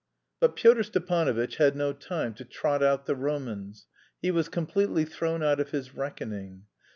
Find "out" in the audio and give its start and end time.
2.81-3.05, 5.43-5.59